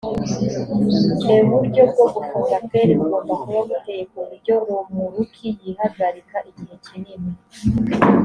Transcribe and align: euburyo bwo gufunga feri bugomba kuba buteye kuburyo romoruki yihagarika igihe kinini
euburyo 1.37 1.83
bwo 1.91 2.05
gufunga 2.13 2.55
feri 2.69 2.93
bugomba 2.99 3.33
kuba 3.43 3.59
buteye 3.69 4.03
kuburyo 4.11 4.53
romoruki 4.67 5.47
yihagarika 5.63 6.37
igihe 6.49 6.75
kinini 6.85 7.29